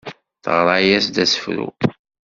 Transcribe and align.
Teɣra-yas-d 0.43 1.15
asefru. 1.23 1.67